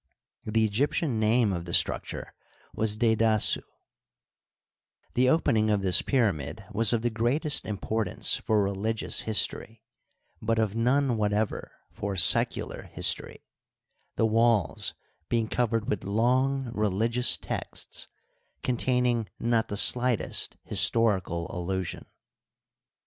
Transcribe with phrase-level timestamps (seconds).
[0.45, 2.33] The Egyptian name of the structure
[2.73, 3.61] was Dedasu,
[5.13, 9.83] The open ing of this pyramid was of the greatest importance for religious history,
[10.41, 13.45] but of none whatever for secular history,
[14.15, 14.95] the walls
[15.29, 18.07] being covered with long religious texts,
[18.63, 22.07] contain ing not the slightest historical allusion.